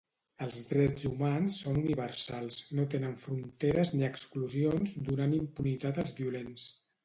Els 0.43 0.55
drets 0.69 1.03
humans 1.09 1.57
són 1.65 1.77
universals 1.81 2.57
no 2.81 2.87
tenen 2.95 3.13
fronteres 3.27 3.95
ni 3.99 4.09
exclusions 4.11 4.99
donant 5.11 5.41
impunitat 5.41 6.05
als 6.07 6.21
violents 6.25 6.71